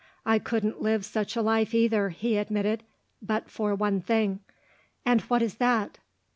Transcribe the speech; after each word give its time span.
"I 0.25 0.39
couldn't 0.39 0.81
live 0.81 1.05
such 1.05 1.35
a 1.35 1.43
life 1.43 1.75
either," 1.75 2.09
he 2.09 2.35
admitted, 2.37 2.81
"but 3.21 3.51
for 3.51 3.75
one 3.75 4.01
thing." 4.01 4.39
"And 5.05 5.21
what 5.21 5.43
is 5.43 5.57
that?" 5.57 5.99